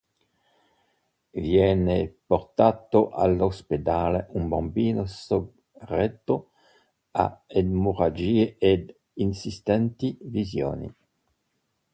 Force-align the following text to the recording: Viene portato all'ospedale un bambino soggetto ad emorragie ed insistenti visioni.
Viene 1.31 2.15
portato 2.25 3.11
all'ospedale 3.11 4.29
un 4.31 4.47
bambino 4.49 5.05
soggetto 5.05 6.53
ad 7.11 7.41
emorragie 7.45 8.57
ed 8.57 8.95
insistenti 9.17 10.17
visioni. 10.21 10.91